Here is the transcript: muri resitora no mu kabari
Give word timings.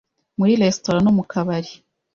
muri 0.39 0.59
resitora 0.61 0.97
no 1.05 1.11
mu 1.17 1.23
kabari 1.31 1.71